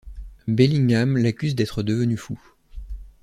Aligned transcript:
Bellingham 0.47 1.15
l'accuse 1.15 1.53
d'être 1.53 1.83
devenu 1.83 2.17
fou. 2.17 2.39